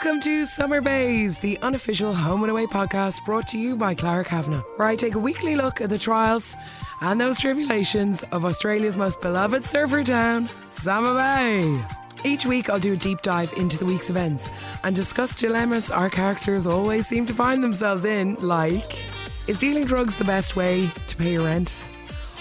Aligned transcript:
Welcome 0.00 0.20
to 0.20 0.46
Summer 0.46 0.80
Bays, 0.80 1.40
the 1.40 1.58
unofficial 1.58 2.14
home 2.14 2.44
and 2.44 2.52
away 2.52 2.66
podcast 2.66 3.24
brought 3.24 3.48
to 3.48 3.58
you 3.58 3.74
by 3.76 3.96
Clara 3.96 4.24
Kavanagh, 4.24 4.62
where 4.76 4.86
I 4.86 4.94
take 4.94 5.16
a 5.16 5.18
weekly 5.18 5.56
look 5.56 5.80
at 5.80 5.90
the 5.90 5.98
trials 5.98 6.54
and 7.00 7.20
those 7.20 7.40
tribulations 7.40 8.22
of 8.30 8.44
Australia's 8.44 8.96
most 8.96 9.20
beloved 9.20 9.64
surfer 9.64 10.04
town, 10.04 10.50
Summer 10.70 11.14
Bay. 11.14 11.84
Each 12.22 12.46
week, 12.46 12.70
I'll 12.70 12.78
do 12.78 12.92
a 12.92 12.96
deep 12.96 13.22
dive 13.22 13.52
into 13.54 13.76
the 13.76 13.86
week's 13.86 14.08
events 14.08 14.50
and 14.84 14.94
discuss 14.94 15.34
dilemmas 15.34 15.90
our 15.90 16.08
characters 16.08 16.64
always 16.64 17.08
seem 17.08 17.26
to 17.26 17.34
find 17.34 17.64
themselves 17.64 18.04
in, 18.04 18.36
like 18.36 19.04
is 19.48 19.58
dealing 19.58 19.84
drugs 19.84 20.16
the 20.16 20.24
best 20.24 20.54
way 20.54 20.88
to 21.08 21.16
pay 21.16 21.32
your 21.32 21.42
rent? 21.42 21.82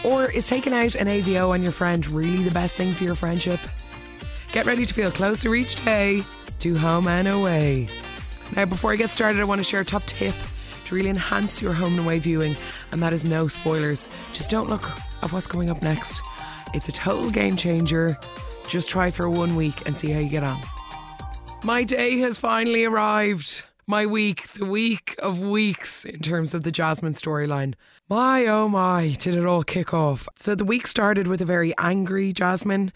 Or 0.06 0.30
is 0.30 0.48
taking 0.48 0.74
out 0.74 0.94
an 0.94 1.08
AVO 1.08 1.50
on 1.50 1.64
your 1.64 1.72
friend 1.72 2.06
really 2.12 2.44
the 2.44 2.52
best 2.52 2.76
thing 2.76 2.94
for 2.94 3.04
your 3.04 3.16
friendship? 3.16 3.60
Get 4.52 4.68
ready 4.68 4.86
to 4.86 4.94
feel 4.94 5.10
closer 5.10 5.56
each 5.56 5.84
day 5.84 6.24
to 6.60 6.78
home 6.78 7.08
and 7.08 7.28
away. 7.28 7.88
Now, 8.56 8.66
before 8.66 8.94
I 8.94 8.96
get 8.96 9.10
started, 9.10 9.42
I 9.42 9.44
want 9.44 9.60
to 9.60 9.64
share 9.64 9.82
a 9.82 9.86
top 9.86 10.04
tip 10.06 10.36
to 10.86 10.96
really 10.96 11.10
enhance 11.10 11.62
your 11.62 11.74
home 11.74 11.94
and 11.94 12.02
away 12.02 12.20
viewing, 12.20 12.56
and 12.92 13.02
that 13.02 13.14
is 13.14 13.26
no 13.26 13.48
spoilers. 13.48 14.08
Just 14.34 14.50
don't 14.50 14.70
look 14.70 14.90
at 15.22 15.32
what's 15.32 15.48
coming 15.48 15.70
up 15.70 15.82
next. 15.82 16.22
It's 16.74 16.88
a 16.88 16.94
total 16.94 17.30
game 17.30 17.58
changer. 17.58 18.18
Just 18.68 18.90
try 18.90 19.12
for 19.12 19.30
one 19.30 19.56
week 19.56 19.86
and 19.86 19.98
see 19.98 20.12
how 20.12 20.20
you 20.20 20.30
get 20.30 20.44
on. 20.44 20.60
My 21.64 21.84
day 21.84 22.20
has 22.20 22.38
finally 22.38 22.86
arrived. 22.86 23.66
My 23.90 24.06
week, 24.06 24.52
the 24.52 24.66
week 24.66 25.16
of 25.20 25.40
weeks 25.40 26.04
in 26.04 26.20
terms 26.20 26.54
of 26.54 26.64
the 26.64 26.74
Jasmine 26.74 27.14
storyline. 27.14 27.74
My 28.10 28.46
oh 28.46 28.68
my, 28.68 29.16
did 29.18 29.34
it 29.34 29.46
all 29.46 29.64
kick 29.64 29.94
off. 29.94 30.28
So 30.36 30.56
the 30.56 30.66
week 30.66 30.88
started 30.88 31.30
with 31.30 31.42
a 31.42 31.46
very 31.46 31.74
angry 31.78 32.34
Jasmine. 32.34 32.92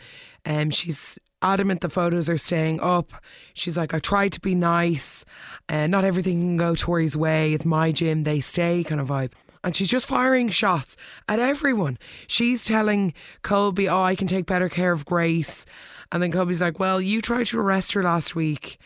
Um, 0.45 0.69
she's 0.69 1.17
adamant 1.41 1.79
the 1.79 1.89
photos 1.89 2.27
are 2.27 2.37
staying 2.37 2.81
up. 2.81 3.13
She's 3.53 3.77
like, 3.77 3.93
I 3.93 3.99
tried 3.99 4.33
to 4.33 4.41
be 4.41 4.53
nice, 4.53 5.23
and 5.69 5.93
not 5.93 6.03
everything 6.03 6.41
can 6.41 6.57
go 6.57 6.75
Tori's 6.75 7.15
way. 7.15 7.53
It's 7.53 7.63
my 7.63 7.93
gym, 7.93 8.23
they 8.23 8.41
stay 8.41 8.83
kind 8.83 8.99
of 8.99 9.07
vibe. 9.07 9.31
And 9.63 9.73
she's 9.73 9.89
just 9.89 10.07
firing 10.07 10.49
shots 10.49 10.97
at 11.29 11.39
everyone. 11.39 11.99
She's 12.27 12.65
telling 12.65 13.13
Colby, 13.43 13.87
Oh, 13.87 14.03
I 14.03 14.15
can 14.15 14.27
take 14.27 14.45
better 14.45 14.67
care 14.67 14.91
of 14.91 15.05
Grace. 15.05 15.65
And 16.11 16.21
then 16.21 16.33
Colby's 16.33 16.59
like, 16.59 16.79
Well, 16.79 16.99
you 16.99 17.21
tried 17.21 17.47
to 17.47 17.59
arrest 17.61 17.93
her 17.93 18.03
last 18.03 18.35
week. 18.35 18.77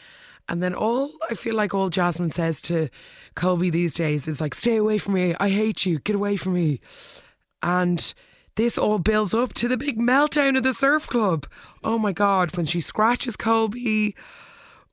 And 0.48 0.62
then 0.62 0.76
all 0.76 1.12
I 1.30 1.34
feel 1.34 1.56
like 1.56 1.74
all 1.74 1.90
Jasmine 1.90 2.32
says 2.32 2.62
to 2.64 2.90
Colby 3.36 3.70
these 3.70 3.96
days 3.96 4.28
is 4.28 4.40
like, 4.40 4.54
Stay 4.54 4.78
away 4.78 4.98
from 4.98 5.16
me. 5.16 5.36
I 5.40 5.50
hate 5.50 5.86
you. 5.86 6.00
Get 6.00 6.16
away 6.16 6.38
from 6.38 6.54
me. 6.54 6.80
And 7.64 8.14
this 8.56 8.78
all 8.78 9.00
builds 9.00 9.34
up 9.34 9.54
to 9.54 9.68
the 9.68 9.78
big 9.78 10.00
meltdown 10.00 10.56
of 10.56 10.64
the 10.64 10.74
surf 10.74 11.08
club. 11.08 11.46
Oh 11.84 11.98
my 11.98 12.14
God, 12.14 12.56
when 12.56 12.66
she 12.66 12.80
scratches 12.80 13.36
Colby. 13.36 14.16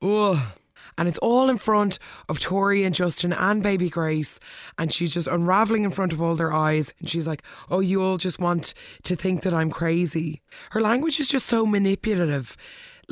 Ugh. 0.01 0.39
And 0.97 1.07
it's 1.07 1.17
all 1.19 1.49
in 1.49 1.57
front 1.57 1.97
of 2.29 2.39
Tori 2.39 2.83
and 2.83 2.93
Justin 2.93 3.33
and 3.33 3.63
baby 3.63 3.89
Grace. 3.89 4.39
And 4.77 4.93
she's 4.93 5.13
just 5.13 5.27
unraveling 5.27 5.83
in 5.83 5.91
front 5.91 6.13
of 6.13 6.21
all 6.21 6.35
their 6.35 6.53
eyes. 6.53 6.93
And 6.99 7.09
she's 7.09 7.25
like, 7.25 7.43
Oh, 7.69 7.79
you 7.79 8.03
all 8.03 8.17
just 8.17 8.39
want 8.39 8.73
to 9.03 9.15
think 9.15 9.41
that 9.43 9.53
I'm 9.53 9.71
crazy. 9.71 10.41
Her 10.71 10.81
language 10.81 11.19
is 11.19 11.29
just 11.29 11.45
so 11.47 11.65
manipulative. 11.65 12.55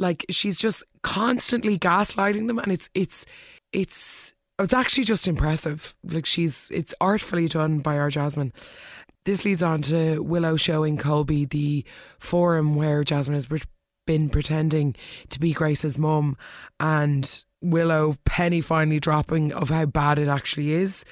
Like 0.01 0.25
she's 0.29 0.57
just 0.57 0.83
constantly 1.03 1.77
gaslighting 1.77 2.47
them. 2.47 2.59
And 2.59 2.71
it's, 2.71 2.89
it's, 2.93 3.25
it's, 3.71 4.33
it's 4.59 4.73
actually 4.73 5.03
just 5.03 5.27
impressive. 5.27 5.95
Like 6.03 6.25
she's, 6.25 6.69
it's 6.73 6.93
artfully 6.99 7.47
done 7.47 7.79
by 7.79 7.97
our 7.97 8.09
Jasmine. 8.09 8.51
This 9.25 9.45
leads 9.45 9.61
on 9.61 9.83
to 9.83 10.19
Willow 10.19 10.55
showing 10.55 10.97
Colby 10.97 11.45
the 11.45 11.85
forum 12.19 12.75
where 12.75 13.03
Jasmine 13.03 13.35
has 13.35 13.47
been 14.07 14.29
pretending 14.29 14.95
to 15.29 15.39
be 15.39 15.53
Grace's 15.53 15.99
mum 15.99 16.35
and 16.79 17.43
Willow 17.61 18.15
penny 18.25 18.61
finally 18.61 18.99
dropping 18.99 19.53
of 19.53 19.69
how 19.69 19.85
bad 19.85 20.17
it 20.17 20.27
actually 20.27 20.71
is. 20.71 21.05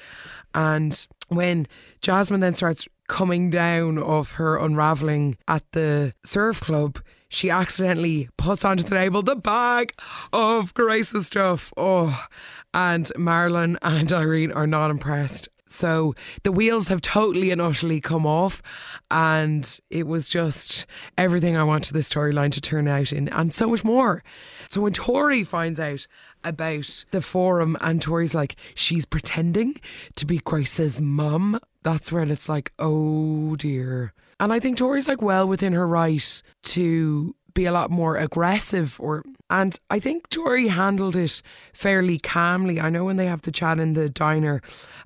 And 0.52 1.06
when 1.28 1.68
Jasmine 2.02 2.40
then 2.40 2.54
starts 2.54 2.88
coming 3.06 3.50
down 3.50 3.98
of 3.98 4.32
her 4.32 4.56
unraveling 4.56 5.38
at 5.46 5.62
the 5.72 6.12
surf 6.24 6.60
club, 6.60 6.98
she 7.30 7.48
accidentally 7.48 8.28
puts 8.36 8.64
onto 8.64 8.82
the 8.82 8.90
table 8.90 9.22
the 9.22 9.36
bag 9.36 9.94
of 10.32 10.74
Grace's 10.74 11.26
stuff. 11.26 11.72
Oh, 11.76 12.26
and 12.74 13.10
Marilyn 13.16 13.78
and 13.80 14.12
Irene 14.12 14.52
are 14.52 14.66
not 14.66 14.90
impressed. 14.90 15.48
So 15.64 16.14
the 16.42 16.50
wheels 16.50 16.88
have 16.88 17.00
totally 17.00 17.52
and 17.52 17.60
utterly 17.60 18.00
come 18.00 18.26
off, 18.26 18.60
and 19.08 19.78
it 19.88 20.08
was 20.08 20.28
just 20.28 20.84
everything 21.16 21.56
I 21.56 21.62
wanted 21.62 21.94
the 21.94 22.00
storyline 22.00 22.50
to 22.52 22.60
turn 22.60 22.88
out 22.88 23.12
in, 23.12 23.28
and 23.28 23.54
so 23.54 23.68
much 23.68 23.84
more. 23.84 24.24
So 24.68 24.80
when 24.80 24.92
Tori 24.92 25.44
finds 25.44 25.78
out 25.78 26.08
about 26.42 27.04
the 27.12 27.22
forum, 27.22 27.76
and 27.80 28.02
Tori's 28.02 28.34
like, 28.34 28.56
she's 28.74 29.06
pretending 29.06 29.76
to 30.16 30.26
be 30.26 30.38
Grace's 30.38 31.00
mum, 31.00 31.60
that's 31.84 32.10
when 32.10 32.32
it's 32.32 32.48
like, 32.48 32.72
oh 32.80 33.54
dear. 33.54 34.12
And 34.40 34.52
I 34.52 34.58
think 34.58 34.78
Tori's 34.78 35.06
like 35.06 35.20
well 35.20 35.46
within 35.46 35.74
her 35.74 35.86
right 35.86 36.42
to 36.62 37.36
be 37.52 37.66
a 37.66 37.72
lot 37.72 37.90
more 37.90 38.16
aggressive 38.16 38.96
or 38.98 39.22
and 39.50 39.78
I 39.90 39.98
think 39.98 40.28
Tori 40.30 40.68
handled 40.68 41.16
it 41.16 41.42
fairly 41.72 42.18
calmly. 42.18 42.80
I 42.80 42.88
know 42.88 43.04
when 43.04 43.16
they 43.16 43.26
have 43.26 43.42
the 43.42 43.50
chat 43.50 43.80
in 43.80 43.94
the 43.94 44.08
diner 44.08 44.62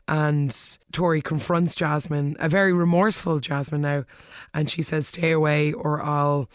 and 0.06 0.78
Tori 0.93 1.23
confronts 1.23 1.75
Jasmine, 1.75 2.37
a 2.39 2.49
very 2.49 2.73
remorseful 2.73 3.41
Jasmine 3.41 3.81
now, 3.81 4.05
and 4.53 4.71
she 4.71 4.83
says, 4.83 5.09
Stay 5.09 5.33
away 5.33 5.73
or 5.73 6.03
I'll 6.03 6.49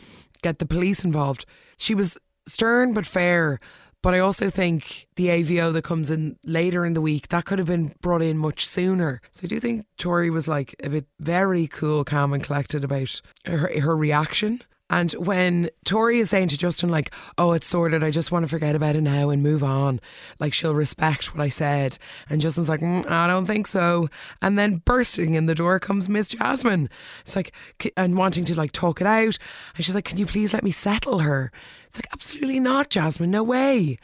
get 0.44 0.60
the 0.60 0.68
police 0.68 1.04
involved. 1.04 1.46
She 1.78 1.96
was 1.96 2.18
stern 2.46 2.94
but 2.94 3.06
fair. 3.06 3.60
But 4.02 4.14
I 4.14 4.20
also 4.20 4.50
think 4.50 5.08
the 5.16 5.28
AVO 5.28 5.74
that 5.74 5.84
comes 5.84 6.10
in 6.10 6.38
later 6.44 6.86
in 6.86 6.94
the 6.94 7.02
week, 7.02 7.28
that 7.30 7.46
could 7.46 7.60
have 7.60 7.68
been 7.68 7.94
brought 8.02 8.22
in 8.22 8.38
much 8.38 8.66
sooner. 8.66 9.22
So 9.32 9.42
I 9.44 9.48
do 9.48 9.60
think 9.60 9.86
Tori 9.98 10.30
was 10.30 10.48
like 10.48 10.74
a 10.82 10.90
bit 10.90 11.06
very 11.20 11.68
cool, 11.68 12.06
calm, 12.06 12.34
and 12.34 12.44
collected 12.44 12.84
about 12.84 13.22
her, 13.46 13.70
her 13.82 13.98
reaction. 13.98 14.62
And 14.90 15.12
when 15.14 15.70
Tori 15.86 16.20
is 16.20 16.32
saying 16.32 16.48
to 16.50 16.58
Justin, 16.58 16.90
like, 16.90 17.14
oh, 17.38 17.52
it's 17.52 17.68
sorted, 17.68 18.04
I 18.04 18.10
just 18.10 18.32
want 18.32 18.44
to 18.44 18.50
forget 18.50 18.76
about 18.76 18.96
it 18.96 19.02
now 19.02 19.30
and 19.30 19.44
move 19.44 19.64
on, 19.64 20.02
like, 20.40 20.54
she'll 20.54 20.74
respect 20.74 21.34
what 21.34 21.44
I 21.44 21.50
said. 21.50 21.98
And 22.30 22.42
Justin's 22.42 22.70
like, 22.70 22.82
mm, 22.82 23.08
I 23.10 23.28
don't 23.28 23.46
think 23.46 23.68
so. 23.68 24.10
And 24.42 24.58
then 24.58 24.78
bursting 24.78 25.36
in 25.36 25.46
the 25.46 25.54
door 25.54 25.80
comes 25.80 26.10
Miss 26.10 26.30
Jasmine. 26.30 26.90
It's 27.22 27.36
like, 27.36 27.54
and 27.96 28.18
wanting 28.18 28.46
to, 28.46 28.56
like, 28.56 28.72
talk 28.72 29.00
it 29.00 29.08
out. 29.08 29.38
And 29.76 29.86
she's 29.86 29.94
like, 29.94 30.06
can 30.06 30.18
you 30.18 30.26
please 30.26 30.54
let 30.54 30.64
me 30.64 30.72
settle 30.72 31.20
her? 31.20 31.52
It's 31.86 31.98
like, 31.98 32.08
absolutely 32.12 32.60
not, 32.60 32.90
Jasmine, 32.90 33.32
no 33.32 33.44
way. 33.44 33.98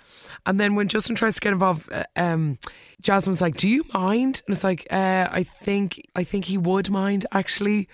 And 0.46 0.60
then 0.60 0.76
when 0.76 0.88
Justin 0.88 1.16
tries 1.16 1.36
to 1.36 1.42
get 1.42 1.54
involved, 1.54 1.92
uh, 1.92 2.04
um, 2.16 2.60
Jasmine's 3.02 3.42
like, 3.42 3.58
do 3.58 3.68
you 3.68 3.86
mind? 3.94 4.44
And 4.46 4.56
it's 4.56 4.64
like, 4.64 4.86
uh, 4.92 5.28
I 5.32 5.44
think, 5.44 6.02
I 6.16 6.24
think 6.24 6.46
he 6.46 6.58
would 6.58 6.92
mind, 6.92 7.26
actually. 7.32 7.88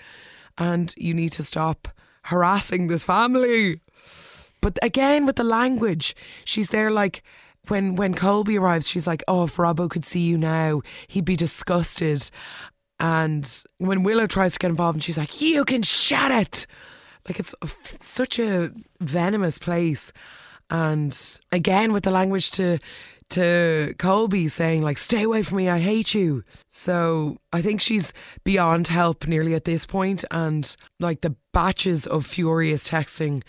And 0.57 0.93
you 0.97 1.13
need 1.13 1.31
to 1.33 1.43
stop 1.43 1.87
harassing 2.23 2.87
this 2.87 3.03
family. 3.03 3.81
But 4.61 4.77
again, 4.81 5.25
with 5.25 5.37
the 5.37 5.43
language, 5.43 6.15
she's 6.45 6.69
there 6.69 6.91
like 6.91 7.23
when 7.67 7.95
when 7.95 8.13
Colby 8.13 8.57
arrives, 8.57 8.87
she's 8.87 9.07
like, 9.07 9.23
"Oh, 9.27 9.43
if 9.43 9.57
Robbo 9.57 9.89
could 9.89 10.05
see 10.05 10.21
you 10.21 10.37
now, 10.37 10.81
he'd 11.07 11.25
be 11.25 11.35
disgusted." 11.35 12.29
And 12.99 13.63
when 13.77 14.03
Willow 14.03 14.27
tries 14.27 14.53
to 14.53 14.59
get 14.59 14.69
involved, 14.69 14.97
and 14.97 15.03
she's 15.03 15.17
like, 15.17 15.41
"You 15.41 15.65
can 15.65 15.81
shut 15.81 16.31
it," 16.31 16.67
like 17.27 17.39
it's 17.39 17.55
such 17.99 18.39
a 18.39 18.71
venomous 18.99 19.57
place. 19.57 20.11
And 20.69 21.17
again, 21.51 21.91
with 21.93 22.03
the 22.03 22.11
language 22.11 22.51
to 22.51 22.79
to 23.31 23.95
Colby 23.97 24.47
saying 24.47 24.83
like 24.83 24.97
stay 24.97 25.23
away 25.23 25.43
from 25.43 25.57
me 25.57 25.69
I 25.69 25.79
hate 25.79 26.13
you. 26.13 26.43
So 26.69 27.37
I 27.51 27.61
think 27.61 27.81
she's 27.81 28.13
beyond 28.43 28.87
help 28.87 29.27
nearly 29.27 29.53
at 29.55 29.65
this 29.65 29.85
point 29.85 30.23
and 30.31 30.75
like 30.99 31.21
the 31.21 31.35
batches 31.53 32.05
of 32.05 32.25
furious 32.25 32.89
texting 32.89 33.43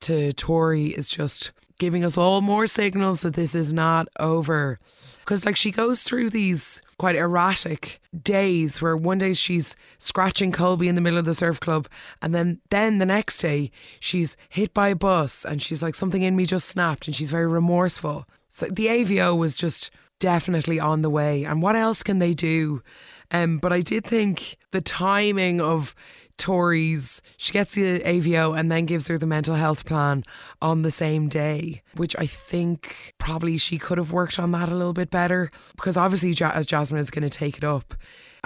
to 0.00 0.32
Tori 0.32 0.86
is 0.86 1.08
just 1.08 1.52
giving 1.78 2.04
us 2.04 2.16
all 2.16 2.40
more 2.40 2.66
signals 2.66 3.20
that 3.20 3.34
this 3.34 3.54
is 3.54 3.72
not 3.72 4.08
over. 4.18 4.78
Because 5.20 5.44
like 5.44 5.56
she 5.56 5.70
goes 5.70 6.02
through 6.02 6.30
these 6.30 6.80
quite 6.98 7.16
erratic 7.16 8.00
days 8.22 8.80
where 8.80 8.96
one 8.96 9.18
day 9.18 9.34
she's 9.34 9.76
scratching 9.98 10.52
Colby 10.52 10.88
in 10.88 10.94
the 10.94 11.00
middle 11.02 11.18
of 11.18 11.26
the 11.26 11.34
surf 11.34 11.60
club 11.60 11.88
and 12.22 12.34
then 12.34 12.60
then 12.70 12.96
the 12.98 13.04
next 13.04 13.38
day 13.42 13.70
she's 14.00 14.36
hit 14.48 14.72
by 14.72 14.88
a 14.88 14.96
bus 14.96 15.44
and 15.44 15.60
she's 15.60 15.82
like 15.82 15.94
something 15.94 16.22
in 16.22 16.36
me 16.36 16.46
just 16.46 16.68
snapped 16.68 17.06
and 17.06 17.14
she's 17.14 17.30
very 17.30 17.46
remorseful 17.46 18.26
so 18.56 18.64
the 18.68 18.86
AVO 18.86 19.36
was 19.36 19.54
just 19.54 19.90
definitely 20.18 20.80
on 20.80 21.02
the 21.02 21.10
way. 21.10 21.44
And 21.44 21.60
what 21.60 21.76
else 21.76 22.02
can 22.02 22.20
they 22.20 22.32
do? 22.32 22.82
Um, 23.30 23.58
but 23.58 23.70
I 23.70 23.82
did 23.82 24.06
think 24.06 24.56
the 24.70 24.80
timing 24.80 25.60
of 25.60 25.94
Tori's, 26.38 27.20
she 27.36 27.52
gets 27.52 27.74
the 27.74 28.00
AVO 28.00 28.58
and 28.58 28.72
then 28.72 28.86
gives 28.86 29.08
her 29.08 29.18
the 29.18 29.26
mental 29.26 29.56
health 29.56 29.84
plan 29.84 30.24
on 30.62 30.80
the 30.80 30.90
same 30.90 31.28
day, 31.28 31.82
which 31.96 32.16
I 32.18 32.24
think 32.24 33.12
probably 33.18 33.58
she 33.58 33.76
could 33.76 33.98
have 33.98 34.10
worked 34.10 34.38
on 34.38 34.52
that 34.52 34.70
a 34.70 34.74
little 34.74 34.94
bit 34.94 35.10
better 35.10 35.50
because 35.76 35.98
obviously, 35.98 36.34
as 36.42 36.64
Jasmine 36.64 36.98
is 36.98 37.10
going 37.10 37.28
to 37.28 37.38
take 37.38 37.58
it 37.58 37.64
up. 37.64 37.94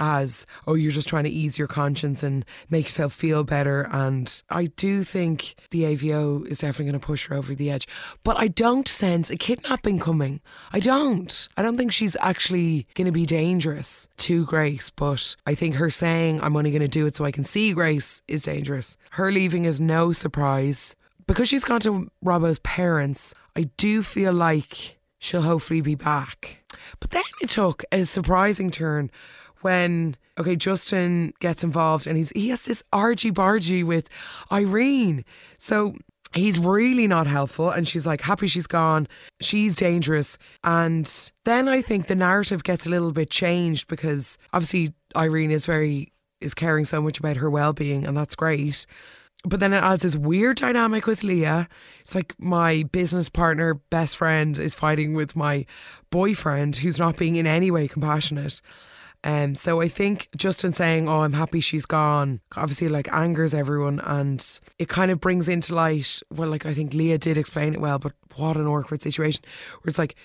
As, 0.01 0.47
oh, 0.65 0.73
you're 0.73 0.91
just 0.91 1.07
trying 1.07 1.23
to 1.25 1.29
ease 1.29 1.59
your 1.59 1.67
conscience 1.67 2.23
and 2.23 2.43
make 2.69 2.85
yourself 2.85 3.13
feel 3.13 3.43
better. 3.43 3.87
And 3.91 4.41
I 4.49 4.65
do 4.65 5.03
think 5.03 5.55
the 5.69 5.83
AVO 5.83 6.45
is 6.47 6.59
definitely 6.59 6.85
going 6.85 6.99
to 6.99 7.05
push 7.05 7.27
her 7.27 7.35
over 7.35 7.53
the 7.53 7.69
edge. 7.69 7.87
But 8.23 8.37
I 8.37 8.47
don't 8.47 8.87
sense 8.87 9.29
a 9.29 9.37
kidnapping 9.37 9.99
coming. 9.99 10.41
I 10.73 10.79
don't. 10.79 11.47
I 11.55 11.61
don't 11.61 11.77
think 11.77 11.93
she's 11.93 12.17
actually 12.19 12.87
going 12.95 13.05
to 13.05 13.11
be 13.11 13.27
dangerous 13.27 14.09
to 14.17 14.43
Grace. 14.45 14.89
But 14.89 15.35
I 15.45 15.53
think 15.53 15.75
her 15.75 15.91
saying, 15.91 16.41
I'm 16.41 16.57
only 16.57 16.71
going 16.71 16.81
to 16.81 16.87
do 16.87 17.05
it 17.05 17.15
so 17.15 17.23
I 17.23 17.31
can 17.31 17.43
see 17.43 17.73
Grace 17.73 18.23
is 18.27 18.43
dangerous. 18.43 18.97
Her 19.11 19.31
leaving 19.31 19.65
is 19.65 19.79
no 19.79 20.11
surprise. 20.11 20.95
Because 21.27 21.47
she's 21.47 21.63
gone 21.63 21.81
to 21.81 22.09
Robbo's 22.25 22.59
parents, 22.59 23.35
I 23.55 23.69
do 23.77 24.01
feel 24.01 24.33
like 24.33 24.97
she'll 25.19 25.43
hopefully 25.43 25.81
be 25.81 25.95
back. 25.95 26.57
But 26.99 27.11
then 27.11 27.23
it 27.41 27.49
took 27.49 27.83
a 27.91 28.05
surprising 28.05 28.71
turn 28.71 29.11
when 29.63 30.15
okay 30.37 30.55
Justin 30.55 31.33
gets 31.39 31.63
involved 31.63 32.07
and 32.07 32.17
he's 32.17 32.31
he 32.31 32.49
has 32.49 32.65
this 32.65 32.83
argy 32.91 33.31
bargy 33.31 33.83
with 33.83 34.09
Irene. 34.51 35.25
So 35.57 35.95
he's 36.33 36.59
really 36.59 37.07
not 37.07 37.27
helpful 37.27 37.69
and 37.69 37.87
she's 37.87 38.05
like 38.05 38.21
happy 38.21 38.47
she's 38.47 38.67
gone 38.67 39.05
she's 39.41 39.75
dangerous 39.75 40.37
and 40.63 41.31
then 41.43 41.67
i 41.67 41.81
think 41.81 42.07
the 42.07 42.15
narrative 42.15 42.63
gets 42.63 42.85
a 42.85 42.89
little 42.89 43.11
bit 43.11 43.29
changed 43.29 43.85
because 43.89 44.37
obviously 44.53 44.93
irene 45.17 45.51
is 45.51 45.65
very 45.65 46.13
is 46.39 46.53
caring 46.53 46.85
so 46.85 47.01
much 47.01 47.19
about 47.19 47.35
her 47.35 47.49
well-being 47.49 48.05
and 48.05 48.15
that's 48.15 48.33
great 48.33 48.85
but 49.43 49.59
then 49.59 49.73
it 49.73 49.83
adds 49.83 50.03
this 50.03 50.15
weird 50.15 50.57
dynamic 50.57 51.07
with 51.07 51.23
Leah. 51.23 51.67
It's 52.01 52.13
like 52.13 52.35
my 52.37 52.83
business 52.91 53.27
partner, 53.27 53.73
best 53.73 54.15
friend, 54.15 54.57
is 54.57 54.75
fighting 54.75 55.13
with 55.15 55.35
my 55.35 55.65
boyfriend 56.11 56.75
who's 56.77 56.99
not 56.99 57.17
being 57.17 57.37
in 57.37 57.47
any 57.47 57.71
way 57.71 57.87
compassionate. 57.87 58.61
Um, 59.23 59.53
so 59.53 59.81
I 59.81 59.87
think 59.87 60.29
Justin 60.35 60.73
saying, 60.73 61.07
"Oh, 61.07 61.21
I'm 61.21 61.33
happy 61.33 61.59
she's 61.59 61.85
gone," 61.85 62.41
obviously 62.55 62.89
like 62.89 63.11
angers 63.13 63.53
everyone, 63.53 63.99
and 63.99 64.59
it 64.79 64.89
kind 64.89 65.11
of 65.11 65.19
brings 65.19 65.47
into 65.47 65.75
light. 65.75 66.21
Well, 66.31 66.49
like 66.49 66.65
I 66.65 66.73
think 66.73 66.93
Leah 66.93 67.19
did 67.19 67.37
explain 67.37 67.73
it 67.73 67.81
well, 67.81 67.99
but 67.99 68.13
what 68.35 68.57
an 68.57 68.67
awkward 68.67 69.01
situation 69.01 69.43
where 69.81 69.89
it's 69.89 69.99
like 69.99 70.15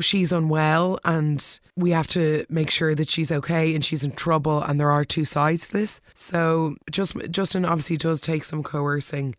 she's 0.00 0.32
unwell 0.32 0.98
and 1.04 1.60
we 1.76 1.90
have 1.90 2.06
to 2.08 2.46
make 2.48 2.70
sure 2.70 2.94
that 2.94 3.10
she's 3.10 3.30
okay 3.30 3.74
and 3.74 3.84
she's 3.84 4.02
in 4.02 4.12
trouble 4.12 4.62
and 4.62 4.80
there 4.80 4.90
are 4.90 5.04
two 5.04 5.24
sides 5.24 5.66
to 5.66 5.72
this. 5.74 6.00
So 6.14 6.76
just 6.90 7.14
Justin 7.30 7.64
obviously 7.64 7.98
does 7.98 8.20
take 8.20 8.44
some 8.44 8.62
coercing 8.62 9.34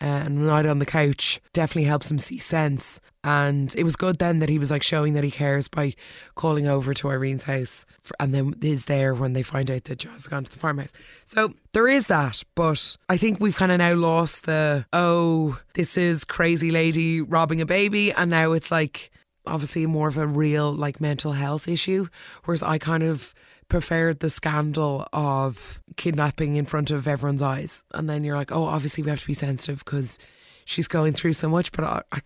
and 0.00 0.46
night 0.46 0.66
on 0.66 0.78
the 0.78 0.86
couch 0.86 1.40
definitely 1.52 1.84
helps 1.84 2.10
him 2.10 2.18
see 2.18 2.38
sense. 2.38 3.00
And 3.24 3.74
it 3.76 3.84
was 3.84 3.96
good 3.96 4.18
then 4.18 4.38
that 4.38 4.48
he 4.48 4.58
was 4.58 4.70
like 4.70 4.82
showing 4.82 5.12
that 5.14 5.24
he 5.24 5.30
cares 5.30 5.68
by 5.68 5.94
calling 6.34 6.66
over 6.66 6.94
to 6.94 7.08
Irene's 7.08 7.44
house 7.44 7.84
for, 8.00 8.14
and 8.20 8.32
then 8.32 8.54
is 8.62 8.84
there 8.84 9.12
when 9.14 9.32
they 9.32 9.42
find 9.42 9.70
out 9.70 9.84
that 9.84 9.98
Joe's 9.98 10.12
has 10.12 10.28
gone 10.28 10.44
to 10.44 10.50
the 10.50 10.58
farmhouse. 10.58 10.92
So 11.24 11.52
there 11.72 11.88
is 11.88 12.06
that, 12.06 12.42
but 12.54 12.96
I 13.08 13.16
think 13.16 13.40
we've 13.40 13.56
kind 13.56 13.72
of 13.72 13.78
now 13.78 13.94
lost 13.94 14.46
the, 14.46 14.86
oh, 14.92 15.58
this 15.74 15.98
is 15.98 16.24
crazy 16.24 16.70
lady 16.70 17.20
robbing 17.20 17.60
a 17.60 17.66
baby. 17.66 18.12
And 18.12 18.30
now 18.30 18.52
it's 18.52 18.70
like, 18.70 19.10
obviously 19.46 19.86
more 19.86 20.08
of 20.08 20.18
a 20.18 20.26
real 20.26 20.72
like 20.72 21.00
mental 21.00 21.32
health 21.32 21.68
issue. 21.68 22.06
Whereas 22.44 22.62
I 22.62 22.78
kind 22.78 23.02
of 23.02 23.34
preferred 23.68 24.20
the 24.20 24.30
scandal 24.30 25.06
of 25.12 25.82
kidnapping 25.96 26.54
in 26.54 26.64
front 26.64 26.90
of 26.90 27.06
everyone's 27.06 27.42
eyes. 27.42 27.84
And 27.92 28.08
then 28.08 28.24
you're 28.24 28.36
like, 28.36 28.52
oh, 28.52 28.64
obviously 28.64 29.04
we 29.04 29.10
have 29.10 29.20
to 29.20 29.26
be 29.26 29.34
sensitive 29.34 29.84
because 29.84 30.18
she's 30.64 30.88
going 30.88 31.12
through 31.12 31.34
so 31.34 31.48
much. 31.48 31.72
But 31.72 31.84
I, 31.84 32.02
I, 32.12 32.20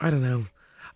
I 0.00 0.10
don't 0.10 0.22
know. 0.22 0.46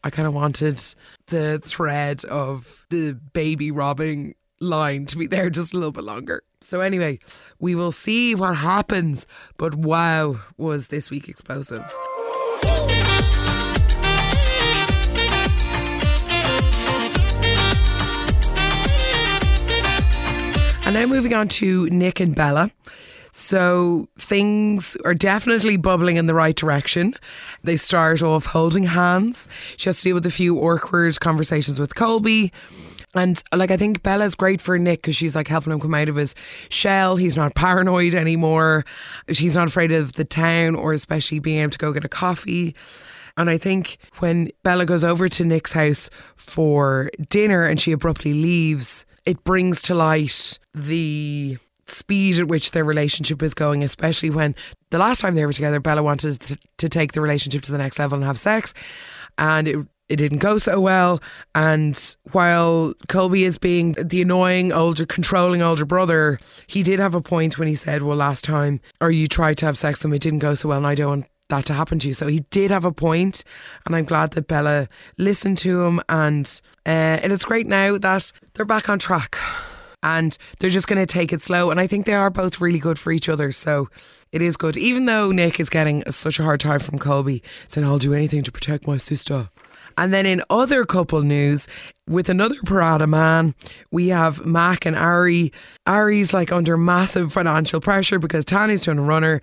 I 0.02 0.10
kind 0.10 0.26
of 0.26 0.34
wanted 0.34 0.82
the 1.26 1.60
thread 1.62 2.24
of 2.24 2.86
the 2.88 3.12
baby 3.12 3.70
robbing 3.70 4.34
line 4.60 5.06
to 5.06 5.18
be 5.18 5.26
there 5.26 5.50
just 5.50 5.72
a 5.72 5.76
little 5.76 5.92
bit 5.92 6.04
longer. 6.04 6.42
So, 6.62 6.80
anyway, 6.80 7.18
we 7.58 7.74
will 7.74 7.92
see 7.92 8.34
what 8.34 8.56
happens. 8.56 9.26
But 9.56 9.74
wow, 9.74 10.40
was 10.56 10.88
this 10.88 11.10
week 11.10 11.28
explosive. 11.28 11.90
And 20.90 20.98
now 20.98 21.06
moving 21.06 21.34
on 21.34 21.46
to 21.46 21.88
Nick 21.90 22.18
and 22.18 22.34
Bella. 22.34 22.68
So 23.30 24.08
things 24.18 24.96
are 25.04 25.14
definitely 25.14 25.76
bubbling 25.76 26.16
in 26.16 26.26
the 26.26 26.34
right 26.34 26.56
direction. 26.56 27.14
They 27.62 27.76
start 27.76 28.24
off 28.24 28.46
holding 28.46 28.82
hands. 28.82 29.46
She 29.76 29.88
has 29.88 29.98
to 29.98 30.02
deal 30.02 30.14
with 30.16 30.26
a 30.26 30.32
few 30.32 30.58
awkward 30.58 31.20
conversations 31.20 31.78
with 31.78 31.94
Colby. 31.94 32.52
And 33.14 33.40
like 33.54 33.70
I 33.70 33.76
think 33.76 34.02
Bella's 34.02 34.34
great 34.34 34.60
for 34.60 34.80
Nick 34.80 35.02
because 35.02 35.14
she's 35.14 35.36
like 35.36 35.46
helping 35.46 35.72
him 35.72 35.78
come 35.78 35.94
out 35.94 36.08
of 36.08 36.16
his 36.16 36.34
shell. 36.70 37.14
He's 37.14 37.36
not 37.36 37.54
paranoid 37.54 38.16
anymore. 38.16 38.84
He's 39.28 39.54
not 39.54 39.68
afraid 39.68 39.92
of 39.92 40.14
the 40.14 40.24
town 40.24 40.74
or 40.74 40.92
especially 40.92 41.38
being 41.38 41.58
able 41.58 41.70
to 41.70 41.78
go 41.78 41.92
get 41.92 42.04
a 42.04 42.08
coffee. 42.08 42.74
And 43.36 43.48
I 43.48 43.58
think 43.58 43.98
when 44.18 44.50
Bella 44.64 44.86
goes 44.86 45.04
over 45.04 45.28
to 45.28 45.44
Nick's 45.44 45.72
house 45.72 46.10
for 46.34 47.12
dinner 47.28 47.62
and 47.62 47.80
she 47.80 47.92
abruptly 47.92 48.34
leaves, 48.34 49.06
it 49.26 49.44
brings 49.44 49.82
to 49.82 49.94
light 49.94 50.58
the 50.74 51.58
speed 51.86 52.38
at 52.38 52.48
which 52.48 52.70
their 52.70 52.84
relationship 52.84 53.42
is 53.42 53.54
going, 53.54 53.82
especially 53.82 54.30
when 54.30 54.54
the 54.90 54.98
last 54.98 55.20
time 55.20 55.34
they 55.34 55.44
were 55.44 55.52
together, 55.52 55.80
Bella 55.80 56.02
wanted 56.02 56.40
to, 56.40 56.58
to 56.78 56.88
take 56.88 57.12
the 57.12 57.20
relationship 57.20 57.62
to 57.62 57.72
the 57.72 57.78
next 57.78 57.98
level 57.98 58.16
and 58.16 58.24
have 58.24 58.38
sex. 58.38 58.72
And 59.38 59.68
it 59.68 59.86
it 60.10 60.16
didn't 60.16 60.38
go 60.38 60.58
so 60.58 60.80
well. 60.80 61.22
And 61.54 62.16
while 62.32 62.94
Colby 63.08 63.44
is 63.44 63.58
being 63.58 63.92
the 63.92 64.20
annoying 64.20 64.72
older, 64.72 65.06
controlling 65.06 65.62
older 65.62 65.84
brother, 65.84 66.40
he 66.66 66.82
did 66.82 66.98
have 66.98 67.14
a 67.14 67.22
point 67.22 67.58
when 67.58 67.68
he 67.68 67.76
said, 67.76 68.02
Well, 68.02 68.16
last 68.16 68.44
time, 68.44 68.80
or 69.00 69.12
you 69.12 69.28
tried 69.28 69.56
to 69.58 69.66
have 69.66 69.78
sex 69.78 70.04
and 70.04 70.12
it 70.12 70.20
didn't 70.20 70.40
go 70.40 70.54
so 70.54 70.68
well, 70.68 70.78
and 70.78 70.86
I 70.86 70.96
don't 70.96 71.26
that 71.50 71.66
to 71.66 71.74
happen 71.74 71.98
to 72.00 72.08
you. 72.08 72.14
So 72.14 72.26
he 72.26 72.40
did 72.50 72.70
have 72.70 72.84
a 72.84 72.92
point, 72.92 73.44
and 73.86 73.94
I'm 73.94 74.04
glad 74.04 74.32
that 74.32 74.48
Bella 74.48 74.88
listened 75.18 75.58
to 75.58 75.84
him. 75.84 76.00
And 76.08 76.60
uh, 76.86 77.20
and 77.22 77.32
it's 77.32 77.44
great 77.44 77.66
now 77.66 77.98
that 77.98 78.32
they're 78.54 78.64
back 78.64 78.88
on 78.88 78.98
track, 78.98 79.36
and 80.02 80.36
they're 80.58 80.70
just 80.70 80.88
going 80.88 81.00
to 81.00 81.06
take 81.06 81.32
it 81.32 81.42
slow. 81.42 81.70
And 81.70 81.78
I 81.78 81.86
think 81.86 82.06
they 82.06 82.14
are 82.14 82.30
both 82.30 82.60
really 82.60 82.78
good 82.78 82.98
for 82.98 83.12
each 83.12 83.28
other. 83.28 83.52
So 83.52 83.88
it 84.32 84.42
is 84.42 84.56
good, 84.56 84.76
even 84.76 85.06
though 85.06 85.32
Nick 85.32 85.60
is 85.60 85.68
getting 85.68 86.02
such 86.10 86.38
a 86.38 86.42
hard 86.42 86.60
time 86.60 86.78
from 86.78 86.98
Colby, 86.98 87.42
saying 87.68 87.86
I'll 87.86 87.98
do 87.98 88.14
anything 88.14 88.42
to 88.44 88.52
protect 88.52 88.86
my 88.86 88.96
sister. 88.96 89.48
And 89.96 90.14
then 90.14 90.24
in 90.24 90.42
other 90.50 90.84
couple 90.84 91.22
news, 91.22 91.68
with 92.08 92.28
another 92.28 92.54
Parata 92.64 93.08
man, 93.08 93.54
we 93.90 94.08
have 94.08 94.46
Mac 94.46 94.86
and 94.86 94.96
Ari. 94.96 95.52
Ari's 95.86 96.32
like 96.32 96.52
under 96.52 96.76
massive 96.76 97.32
financial 97.32 97.80
pressure 97.80 98.18
because 98.18 98.44
Tane's 98.44 98.82
doing 98.82 98.98
a 98.98 99.02
runner. 99.02 99.40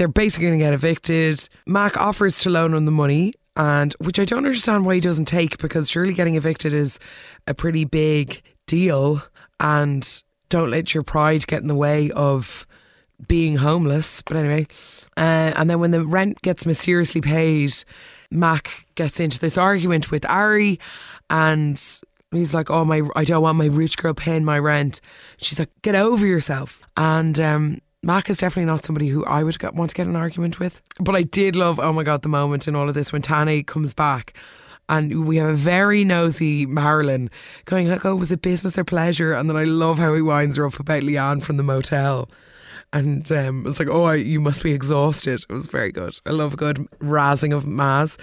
They're 0.00 0.08
basically 0.08 0.46
going 0.46 0.58
to 0.58 0.64
get 0.64 0.72
evicted. 0.72 1.46
Mac 1.66 1.98
offers 1.98 2.40
to 2.40 2.48
loan 2.48 2.72
him 2.72 2.86
the 2.86 2.90
money, 2.90 3.34
and 3.54 3.94
which 3.98 4.18
I 4.18 4.24
don't 4.24 4.46
understand 4.46 4.86
why 4.86 4.94
he 4.94 5.00
doesn't 5.02 5.26
take 5.26 5.58
because 5.58 5.90
surely 5.90 6.14
getting 6.14 6.36
evicted 6.36 6.72
is 6.72 6.98
a 7.46 7.52
pretty 7.52 7.84
big 7.84 8.40
deal. 8.66 9.22
And 9.60 10.22
don't 10.48 10.70
let 10.70 10.94
your 10.94 11.02
pride 11.02 11.46
get 11.46 11.60
in 11.60 11.68
the 11.68 11.74
way 11.74 12.10
of 12.12 12.66
being 13.28 13.56
homeless. 13.56 14.22
But 14.22 14.38
anyway, 14.38 14.68
uh, 15.18 15.52
and 15.54 15.68
then 15.68 15.80
when 15.80 15.90
the 15.90 16.06
rent 16.06 16.40
gets 16.40 16.64
mysteriously 16.64 17.20
paid, 17.20 17.74
Mac 18.30 18.86
gets 18.94 19.20
into 19.20 19.38
this 19.38 19.58
argument 19.58 20.10
with 20.10 20.24
Ari, 20.24 20.80
and 21.28 21.78
he's 22.30 22.54
like, 22.54 22.70
"Oh 22.70 22.86
my, 22.86 23.02
I 23.14 23.24
don't 23.24 23.42
want 23.42 23.58
my 23.58 23.66
rich 23.66 23.98
girl 23.98 24.14
paying 24.14 24.46
my 24.46 24.60
rent." 24.60 25.02
She's 25.36 25.58
like, 25.58 25.68
"Get 25.82 25.94
over 25.94 26.26
yourself." 26.26 26.80
And 26.96 27.38
um, 27.38 27.80
Mac 28.02 28.30
is 28.30 28.38
definitely 28.38 28.66
not 28.66 28.84
somebody 28.84 29.08
who 29.08 29.24
I 29.26 29.42
would 29.42 29.58
get, 29.58 29.74
want 29.74 29.90
to 29.90 29.96
get 29.96 30.06
an 30.06 30.16
argument 30.16 30.58
with. 30.58 30.80
But 30.98 31.14
I 31.14 31.22
did 31.22 31.54
love, 31.54 31.78
oh 31.78 31.92
my 31.92 32.02
God, 32.02 32.22
the 32.22 32.28
moment 32.28 32.66
in 32.66 32.74
all 32.74 32.88
of 32.88 32.94
this 32.94 33.12
when 33.12 33.22
Tane 33.22 33.64
comes 33.64 33.92
back 33.92 34.34
and 34.88 35.26
we 35.26 35.36
have 35.36 35.50
a 35.50 35.54
very 35.54 36.02
nosy 36.02 36.66
Marilyn 36.66 37.30
going 37.66 37.88
like, 37.88 38.04
oh, 38.04 38.16
was 38.16 38.32
it 38.32 38.42
business 38.42 38.78
or 38.78 38.84
pleasure? 38.84 39.32
And 39.34 39.48
then 39.48 39.56
I 39.56 39.64
love 39.64 39.98
how 39.98 40.14
he 40.14 40.22
winds 40.22 40.56
her 40.56 40.66
up 40.66 40.80
about 40.80 41.02
Leanne 41.02 41.42
from 41.42 41.58
the 41.58 41.62
motel. 41.62 42.28
And 42.92 43.30
um, 43.30 43.66
it's 43.66 43.78
like, 43.78 43.88
oh, 43.88 44.10
you 44.10 44.40
must 44.40 44.62
be 44.62 44.72
exhausted. 44.72 45.44
It 45.48 45.52
was 45.52 45.68
very 45.68 45.92
good. 45.92 46.18
I 46.26 46.30
love 46.30 46.54
a 46.54 46.56
good 46.56 46.88
razzing 47.00 47.54
of 47.54 47.64
Maz. 47.64 48.18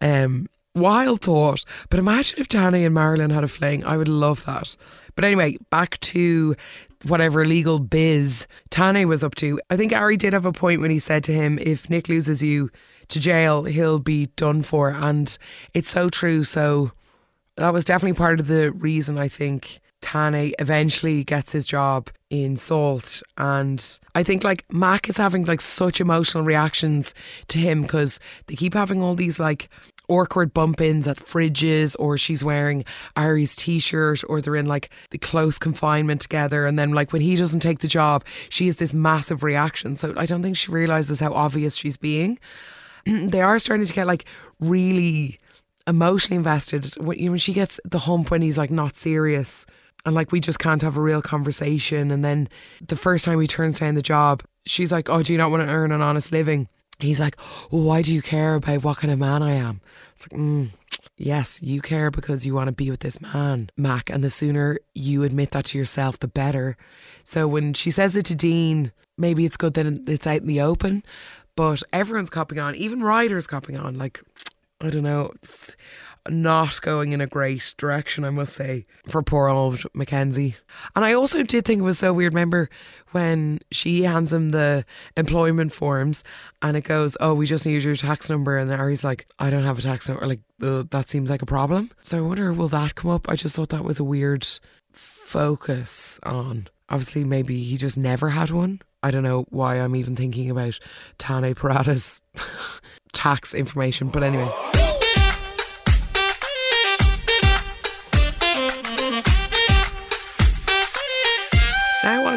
Um, 0.00 0.48
wild 0.74 1.20
thought. 1.20 1.64
But 1.90 1.98
imagine 1.98 2.38
if 2.38 2.48
Tane 2.48 2.74
and 2.74 2.94
Marilyn 2.94 3.30
had 3.30 3.44
a 3.44 3.48
fling. 3.48 3.84
I 3.84 3.98
would 3.98 4.08
love 4.08 4.44
that. 4.46 4.74
But 5.16 5.24
anyway, 5.24 5.56
back 5.70 6.00
to 6.00 6.56
whatever 7.08 7.44
legal 7.44 7.78
biz 7.78 8.46
Tane 8.70 9.08
was 9.08 9.22
up 9.22 9.34
to. 9.36 9.60
I 9.70 9.76
think 9.76 9.92
Ari 9.92 10.16
did 10.16 10.32
have 10.32 10.44
a 10.44 10.52
point 10.52 10.80
when 10.80 10.90
he 10.90 10.98
said 10.98 11.24
to 11.24 11.32
him, 11.32 11.58
if 11.60 11.88
Nick 11.90 12.08
loses 12.08 12.42
you 12.42 12.70
to 13.08 13.20
jail, 13.20 13.64
he'll 13.64 13.98
be 13.98 14.26
done 14.36 14.62
for. 14.62 14.90
And 14.90 15.36
it's 15.74 15.90
so 15.90 16.08
true. 16.08 16.44
So 16.44 16.92
that 17.56 17.72
was 17.72 17.84
definitely 17.84 18.16
part 18.16 18.40
of 18.40 18.48
the 18.48 18.72
reason 18.72 19.18
I 19.18 19.28
think 19.28 19.80
Tane 20.00 20.52
eventually 20.58 21.24
gets 21.24 21.52
his 21.52 21.66
job 21.66 22.10
in 22.30 22.56
Salt. 22.56 23.22
And 23.38 23.82
I 24.14 24.22
think 24.22 24.44
like 24.44 24.64
Mac 24.72 25.08
is 25.08 25.16
having 25.16 25.44
like 25.44 25.60
such 25.60 26.00
emotional 26.00 26.44
reactions 26.44 27.14
to 27.48 27.58
him 27.58 27.82
because 27.82 28.20
they 28.46 28.54
keep 28.54 28.74
having 28.74 29.02
all 29.02 29.14
these 29.14 29.40
like 29.40 29.68
awkward 30.08 30.54
bump 30.54 30.80
ins 30.80 31.08
at 31.08 31.18
fridges, 31.18 31.96
or 31.98 32.16
she's 32.18 32.42
wearing 32.44 32.84
Ari's 33.16 33.56
t 33.56 33.78
shirt, 33.78 34.22
or 34.28 34.40
they're 34.40 34.56
in 34.56 34.66
like 34.66 34.90
the 35.10 35.18
close 35.18 35.58
confinement 35.58 36.20
together. 36.20 36.66
And 36.66 36.78
then, 36.78 36.92
like, 36.92 37.12
when 37.12 37.22
he 37.22 37.36
doesn't 37.36 37.60
take 37.60 37.80
the 37.80 37.88
job, 37.88 38.24
she 38.48 38.66
has 38.66 38.76
this 38.76 38.94
massive 38.94 39.42
reaction. 39.42 39.96
So 39.96 40.14
I 40.16 40.26
don't 40.26 40.42
think 40.42 40.56
she 40.56 40.70
realizes 40.70 41.20
how 41.20 41.32
obvious 41.32 41.76
she's 41.76 41.96
being. 41.96 42.38
they 43.06 43.40
are 43.40 43.58
starting 43.58 43.86
to 43.86 43.92
get 43.92 44.06
like 44.06 44.24
really 44.60 45.38
emotionally 45.86 46.36
invested 46.36 46.86
when, 46.96 47.18
when 47.30 47.38
she 47.38 47.52
gets 47.52 47.80
the 47.84 48.00
hump 48.00 48.30
when 48.30 48.42
he's 48.42 48.58
like 48.58 48.70
not 48.70 48.96
serious 48.96 49.66
and 50.04 50.14
like 50.14 50.32
we 50.32 50.40
just 50.40 50.58
can't 50.58 50.82
have 50.82 50.96
a 50.96 51.00
real 51.00 51.20
conversation. 51.20 52.10
And 52.10 52.24
then 52.24 52.48
the 52.80 52.96
first 52.96 53.24
time 53.24 53.40
he 53.40 53.46
turns 53.46 53.80
down 53.80 53.96
the 53.96 54.02
job, 54.02 54.42
she's 54.64 54.92
like, 54.92 55.10
"Oh, 55.10 55.22
do 55.22 55.32
you 55.32 55.38
not 55.38 55.50
want 55.50 55.66
to 55.66 55.72
earn 55.72 55.92
an 55.92 56.00
honest 56.00 56.32
living?" 56.32 56.68
He's 56.98 57.20
like, 57.20 57.38
"Why 57.70 58.02
do 58.02 58.12
you 58.12 58.22
care 58.22 58.54
about 58.54 58.82
what 58.82 58.98
kind 58.98 59.12
of 59.12 59.18
man 59.18 59.42
I 59.42 59.52
am?" 59.52 59.80
It's 60.14 60.30
like, 60.30 60.40
mm, 60.40 60.68
yes, 61.16 61.62
you 61.62 61.82
care 61.82 62.10
because 62.10 62.46
you 62.46 62.54
want 62.54 62.68
to 62.68 62.72
be 62.72 62.90
with 62.90 63.00
this 63.00 63.20
man, 63.20 63.70
Mac. 63.76 64.08
And 64.10 64.24
the 64.24 64.30
sooner 64.30 64.78
you 64.94 65.22
admit 65.24 65.50
that 65.50 65.66
to 65.66 65.78
yourself, 65.78 66.18
the 66.18 66.28
better. 66.28 66.76
So 67.22 67.46
when 67.46 67.74
she 67.74 67.90
says 67.90 68.16
it 68.16 68.24
to 68.26 68.34
Dean, 68.34 68.92
maybe 69.18 69.44
it's 69.44 69.56
good 69.56 69.74
that 69.74 69.86
it's 70.08 70.26
out 70.26 70.40
in 70.40 70.46
the 70.46 70.60
open. 70.60 71.02
But 71.54 71.82
everyone's 71.92 72.30
copying 72.30 72.60
on, 72.60 72.74
even 72.74 73.02
Ryder's 73.02 73.46
copying 73.46 73.78
on. 73.78 73.94
Like, 73.94 74.22
I 74.80 74.90
don't 74.90 75.02
know. 75.02 75.32
Not 76.30 76.80
going 76.82 77.12
in 77.12 77.20
a 77.20 77.26
great 77.26 77.74
direction, 77.78 78.24
I 78.24 78.30
must 78.30 78.54
say, 78.54 78.86
for 79.08 79.22
poor 79.22 79.48
old 79.48 79.82
Mackenzie. 79.94 80.56
And 80.94 81.04
I 81.04 81.12
also 81.12 81.42
did 81.42 81.64
think 81.64 81.80
it 81.80 81.84
was 81.84 81.98
so 81.98 82.12
weird. 82.12 82.34
Remember 82.34 82.68
when 83.12 83.60
she 83.70 84.02
hands 84.02 84.32
him 84.32 84.50
the 84.50 84.84
employment 85.16 85.72
forms 85.72 86.22
and 86.62 86.76
it 86.76 86.82
goes, 86.82 87.16
Oh, 87.20 87.34
we 87.34 87.46
just 87.46 87.66
need 87.66 87.82
your 87.82 87.96
tax 87.96 88.28
number. 88.28 88.56
And 88.56 88.72
Ari's 88.72 89.04
like, 89.04 89.26
I 89.38 89.50
don't 89.50 89.64
have 89.64 89.78
a 89.78 89.82
tax 89.82 90.08
number. 90.08 90.26
Like, 90.26 90.40
that 90.58 91.10
seems 91.10 91.30
like 91.30 91.42
a 91.42 91.46
problem. 91.46 91.90
So 92.02 92.18
I 92.18 92.20
wonder, 92.20 92.52
will 92.52 92.68
that 92.68 92.94
come 92.94 93.10
up? 93.10 93.28
I 93.28 93.36
just 93.36 93.56
thought 93.56 93.70
that 93.70 93.84
was 93.84 93.98
a 93.98 94.04
weird 94.04 94.46
focus 94.92 96.18
on. 96.22 96.68
Obviously, 96.88 97.24
maybe 97.24 97.62
he 97.62 97.76
just 97.76 97.96
never 97.96 98.30
had 98.30 98.50
one. 98.50 98.80
I 99.02 99.10
don't 99.10 99.22
know 99.22 99.46
why 99.50 99.76
I'm 99.76 99.96
even 99.96 100.16
thinking 100.16 100.50
about 100.50 100.78
Tane 101.18 101.54
Parata's 101.54 102.20
tax 103.12 103.54
information. 103.54 104.08
But 104.08 104.22
anyway. 104.22 104.85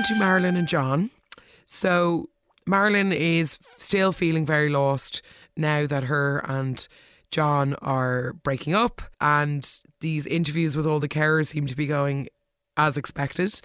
To 0.03 0.15
Marilyn 0.15 0.55
and 0.55 0.67
John. 0.67 1.09
So 1.65 2.29
Marilyn 2.65 3.11
is 3.11 3.57
still 3.77 4.11
feeling 4.11 4.45
very 4.45 4.69
lost 4.69 5.21
now 5.57 5.85
that 5.87 6.05
her 6.05 6.39
and 6.45 6.87
John 7.31 7.75
are 7.75 8.33
breaking 8.33 8.73
up, 8.73 9.01
and 9.19 9.69
these 9.99 10.25
interviews 10.25 10.75
with 10.75 10.87
all 10.87 10.99
the 10.99 11.09
carers 11.09 11.47
seem 11.47 11.67
to 11.67 11.75
be 11.75 11.85
going 11.85 12.27
as 12.77 12.97
expected. 12.97 13.59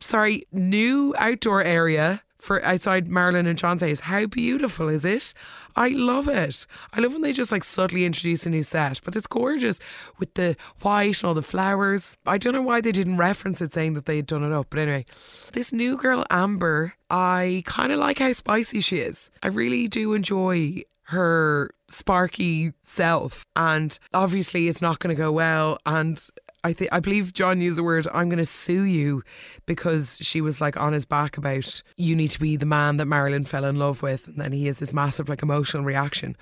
Sorry, 0.00 0.44
new 0.50 1.14
outdoor 1.18 1.62
area 1.62 2.22
for 2.38 2.62
outside 2.64 3.08
Marilyn 3.08 3.46
and 3.46 3.58
John 3.58 3.78
says, 3.78 4.00
How 4.00 4.26
beautiful 4.26 4.88
is 4.88 5.04
it? 5.04 5.32
I 5.74 5.88
love 5.88 6.28
it. 6.28 6.66
I 6.92 7.00
love 7.00 7.12
when 7.12 7.22
they 7.22 7.32
just 7.32 7.52
like 7.52 7.64
subtly 7.64 8.04
introduce 8.04 8.46
a 8.46 8.50
new 8.50 8.62
set, 8.62 9.00
but 9.04 9.14
it's 9.14 9.26
gorgeous 9.26 9.78
with 10.18 10.32
the 10.34 10.56
white 10.80 11.22
and 11.22 11.28
all 11.28 11.34
the 11.34 11.42
flowers. 11.42 12.16
I 12.26 12.38
don't 12.38 12.54
know 12.54 12.62
why 12.62 12.80
they 12.80 12.92
didn't 12.92 13.18
reference 13.18 13.60
it 13.60 13.72
saying 13.72 13.94
that 13.94 14.06
they 14.06 14.16
had 14.16 14.26
done 14.26 14.42
it 14.42 14.52
up, 14.52 14.68
but 14.70 14.80
anyway, 14.80 15.04
this 15.52 15.72
new 15.72 15.96
girl, 15.96 16.24
Amber, 16.30 16.94
I 17.10 17.62
kind 17.66 17.92
of 17.92 17.98
like 17.98 18.18
how 18.18 18.32
spicy 18.32 18.80
she 18.80 18.98
is. 18.98 19.30
I 19.42 19.48
really 19.48 19.88
do 19.88 20.14
enjoy 20.14 20.82
her 21.08 21.70
sparky 21.88 22.72
self, 22.82 23.44
and 23.54 23.98
obviously 24.12 24.68
it's 24.68 24.82
not 24.82 24.98
going 24.98 25.14
to 25.14 25.20
go 25.20 25.30
well. 25.30 25.78
And 25.86 26.22
I 26.66 26.72
think 26.72 26.92
I 26.92 26.98
believe 26.98 27.32
John 27.32 27.60
used 27.60 27.78
the 27.78 27.84
word 27.84 28.08
I'm 28.12 28.28
going 28.28 28.38
to 28.38 28.44
sue 28.44 28.82
you 28.82 29.22
because 29.66 30.18
she 30.20 30.40
was 30.40 30.60
like 30.60 30.76
on 30.76 30.94
his 30.94 31.04
back 31.04 31.38
about 31.38 31.80
you 31.96 32.16
need 32.16 32.32
to 32.32 32.40
be 32.40 32.56
the 32.56 32.66
man 32.66 32.96
that 32.96 33.06
Marilyn 33.06 33.44
fell 33.44 33.64
in 33.64 33.76
love 33.76 34.02
with 34.02 34.26
and 34.26 34.40
then 34.40 34.50
he 34.50 34.66
has 34.66 34.80
this 34.80 34.92
massive 34.92 35.28
like 35.28 35.42
emotional 35.42 35.84
reaction. 35.84 36.36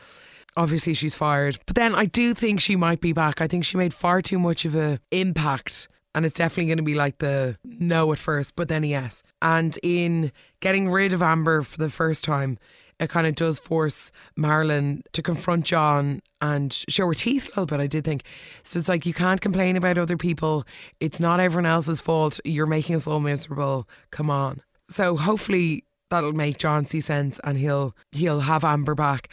Obviously 0.56 0.94
she's 0.94 1.14
fired. 1.14 1.58
But 1.66 1.76
then 1.76 1.94
I 1.94 2.06
do 2.06 2.32
think 2.32 2.60
she 2.60 2.74
might 2.74 3.02
be 3.02 3.12
back. 3.12 3.42
I 3.42 3.46
think 3.46 3.66
she 3.66 3.76
made 3.76 3.92
far 3.92 4.22
too 4.22 4.38
much 4.38 4.64
of 4.64 4.74
a 4.74 4.98
impact 5.10 5.88
and 6.14 6.24
it's 6.24 6.36
definitely 6.36 6.66
going 6.66 6.78
to 6.78 6.84
be 6.84 6.94
like 6.94 7.18
the 7.18 7.58
no 7.62 8.10
at 8.10 8.18
first, 8.18 8.56
but 8.56 8.68
then 8.68 8.82
yes. 8.82 9.22
And 9.42 9.78
in 9.82 10.32
getting 10.60 10.90
rid 10.90 11.12
of 11.12 11.22
Amber 11.22 11.60
for 11.62 11.76
the 11.76 11.90
first 11.90 12.24
time, 12.24 12.56
it 13.00 13.10
kind 13.10 13.26
of 13.26 13.34
does 13.34 13.58
force 13.58 14.10
Marilyn 14.36 15.02
to 15.12 15.22
confront 15.22 15.64
John 15.64 16.22
and 16.40 16.72
show 16.88 17.06
her 17.06 17.14
teeth 17.14 17.46
a 17.46 17.50
little 17.50 17.66
bit, 17.66 17.80
I 17.80 17.86
did 17.86 18.04
think. 18.04 18.24
So 18.62 18.78
it's 18.78 18.88
like 18.88 19.06
you 19.06 19.14
can't 19.14 19.40
complain 19.40 19.76
about 19.76 19.98
other 19.98 20.16
people. 20.16 20.64
It's 21.00 21.20
not 21.20 21.40
everyone 21.40 21.66
else's 21.66 22.00
fault. 22.00 22.40
You're 22.44 22.66
making 22.66 22.96
us 22.96 23.06
all 23.06 23.20
miserable. 23.20 23.88
Come 24.10 24.30
on. 24.30 24.60
So 24.88 25.16
hopefully 25.16 25.84
that'll 26.10 26.32
make 26.32 26.58
John 26.58 26.84
see 26.84 27.00
sense 27.00 27.40
and 27.44 27.58
he'll 27.58 27.96
he'll 28.12 28.40
have 28.40 28.64
Amber 28.64 28.94
back. 28.94 29.28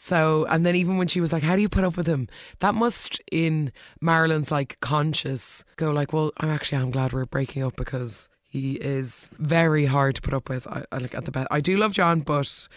So, 0.00 0.46
and 0.48 0.64
then 0.64 0.76
even 0.76 0.96
when 0.96 1.08
she 1.08 1.20
was 1.20 1.32
like, 1.32 1.42
How 1.42 1.56
do 1.56 1.62
you 1.62 1.68
put 1.68 1.82
up 1.82 1.96
with 1.96 2.06
him? 2.06 2.28
That 2.60 2.74
must, 2.76 3.20
in 3.32 3.72
Marilyn's 4.00 4.52
like 4.52 4.78
conscious, 4.78 5.64
go 5.76 5.90
like, 5.90 6.12
Well, 6.12 6.30
I'm 6.36 6.50
actually, 6.50 6.78
I'm 6.78 6.92
glad 6.92 7.12
we're 7.12 7.26
breaking 7.26 7.64
up 7.64 7.74
because 7.74 8.28
he 8.48 8.74
is 8.74 9.28
very 9.38 9.86
hard 9.86 10.14
to 10.14 10.22
put 10.22 10.34
up 10.34 10.48
with. 10.48 10.68
I, 10.68 10.84
I 10.92 10.98
like 10.98 11.14
at 11.14 11.24
the 11.24 11.32
best. 11.32 11.48
I 11.50 11.60
do 11.60 11.76
love 11.76 11.92
John, 11.92 12.20
but 12.20 12.68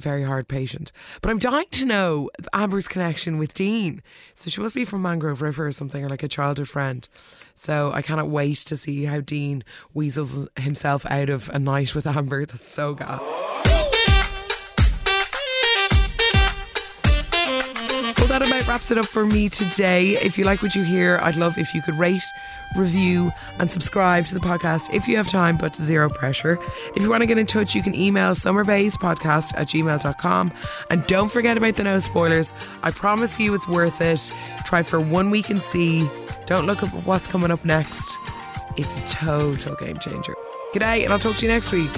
very 0.00 0.24
hard 0.24 0.48
patient. 0.48 0.92
But 1.20 1.30
I'm 1.30 1.38
dying 1.38 1.66
to 1.72 1.84
know 1.84 2.30
Amber's 2.52 2.88
connection 2.88 3.38
with 3.38 3.54
Dean. 3.54 4.02
So 4.34 4.50
she 4.50 4.60
must 4.60 4.74
be 4.74 4.84
from 4.84 5.02
Mangrove 5.02 5.42
River 5.42 5.66
or 5.66 5.72
something, 5.72 6.04
or 6.04 6.08
like 6.08 6.22
a 6.22 6.28
childhood 6.28 6.68
friend. 6.68 7.08
So 7.54 7.92
I 7.92 8.02
cannot 8.02 8.28
wait 8.28 8.58
to 8.58 8.76
see 8.76 9.04
how 9.04 9.20
Dean 9.20 9.62
weasels 9.92 10.48
himself 10.56 11.04
out 11.06 11.28
of 11.28 11.48
a 11.50 11.58
night 11.58 11.94
with 11.94 12.06
Amber. 12.06 12.46
That's 12.46 12.64
so 12.64 12.94
gas. 12.94 13.79
Wraps 18.70 18.92
it 18.92 18.98
up 18.98 19.04
for 19.04 19.26
me 19.26 19.48
today. 19.48 20.16
If 20.22 20.38
you 20.38 20.44
like 20.44 20.62
what 20.62 20.76
you 20.76 20.84
hear, 20.84 21.18
I'd 21.22 21.34
love 21.34 21.58
if 21.58 21.74
you 21.74 21.82
could 21.82 21.96
rate 21.96 22.22
review, 22.76 23.32
and 23.58 23.68
subscribe 23.68 24.26
to 24.26 24.34
the 24.34 24.38
podcast 24.38 24.94
if 24.94 25.08
you 25.08 25.16
have 25.16 25.26
time, 25.26 25.56
but 25.56 25.74
zero 25.74 26.08
pressure. 26.08 26.56
If 26.94 27.02
you 27.02 27.10
want 27.10 27.22
to 27.22 27.26
get 27.26 27.36
in 27.36 27.46
touch, 27.46 27.74
you 27.74 27.82
can 27.82 27.96
email 27.96 28.30
summerbayspodcast 28.30 29.54
at 29.56 29.66
gmail.com. 29.66 30.52
And 30.88 31.04
don't 31.08 31.32
forget 31.32 31.56
about 31.56 31.74
the 31.74 31.82
no 31.82 31.98
spoilers. 31.98 32.54
I 32.84 32.92
promise 32.92 33.40
you 33.40 33.52
it's 33.54 33.66
worth 33.66 34.00
it. 34.00 34.30
Try 34.64 34.84
for 34.84 35.00
one 35.00 35.30
week 35.30 35.50
and 35.50 35.60
see. 35.60 36.08
Don't 36.46 36.66
look 36.66 36.80
at 36.84 36.90
what's 37.04 37.26
coming 37.26 37.50
up 37.50 37.64
next. 37.64 38.08
It's 38.76 38.96
a 38.96 39.08
total 39.08 39.74
game 39.74 39.98
changer. 39.98 40.36
G'day, 40.72 41.02
and 41.02 41.12
I'll 41.12 41.18
talk 41.18 41.34
to 41.38 41.42
you 41.42 41.50
next 41.50 41.72
week. 41.72 41.90